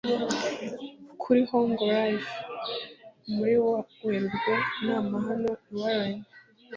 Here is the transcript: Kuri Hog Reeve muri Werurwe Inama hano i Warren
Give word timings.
Kuri 1.21 1.41
Hog 1.49 1.69
Reeve 1.93 2.31
muri 3.35 3.55
Werurwe 3.67 4.53
Inama 4.79 5.15
hano 5.27 5.49
i 5.69 5.73
Warren 5.79 6.17